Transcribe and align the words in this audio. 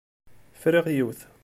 Friɣ 0.61 0.85
yiwet. 0.95 1.21